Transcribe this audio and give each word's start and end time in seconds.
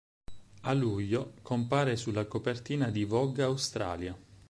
A 0.61 0.73
luglio 0.73 1.33
compare 1.43 1.95
sulla 1.95 2.25
copertina 2.25 2.89
di 2.89 3.03
"Vogue 3.03 3.43
Australia". 3.43 4.17